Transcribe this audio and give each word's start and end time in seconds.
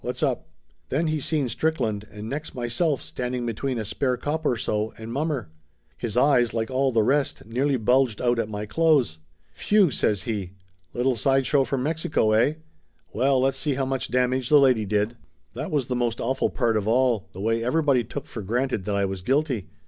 What's 0.03 0.23
up?" 0.23 0.47
Then 0.89 1.05
he 1.05 1.19
seen 1.19 1.47
Strickland, 1.47 2.07
and 2.11 2.27
next 2.27 2.55
my 2.55 2.67
self, 2.67 3.03
standing 3.03 3.45
between 3.45 3.77
a 3.77 3.85
spare 3.85 4.17
cop 4.17 4.47
or 4.47 4.57
so, 4.57 4.95
and 4.97 5.13
mommer. 5.13 5.47
His 5.95 6.17
eyes 6.17 6.55
like 6.55 6.71
all 6.71 6.91
the 6.91 7.03
rest, 7.03 7.45
nearly 7.45 7.77
bulged 7.77 8.19
out 8.19 8.39
at 8.39 8.49
my 8.49 8.65
clothes. 8.65 9.19
"Phew!" 9.51 9.91
says 9.91 10.23
he. 10.23 10.53
"Little 10.95 11.15
side 11.15 11.45
show 11.45 11.65
from 11.65 11.83
Mexico, 11.83 12.31
eh? 12.31 12.53
Well, 13.13 13.39
let's 13.41 13.59
see 13.59 13.75
how 13.75 13.85
much 13.85 14.09
damage 14.09 14.49
the 14.49 14.57
lady 14.57 14.85
did!" 14.87 15.17
That 15.53 15.69
was 15.69 15.85
the 15.85 15.95
most 15.95 16.19
awful 16.19 16.49
part 16.49 16.77
of 16.77 16.87
all, 16.87 17.29
the 17.31 17.39
way 17.39 17.63
every 17.63 17.83
body 17.83 18.03
took 18.03 18.25
for 18.25 18.41
granted 18.41 18.85
that 18.85 18.95
I 18.95 19.05
was 19.05 19.21
guilty. 19.21 19.67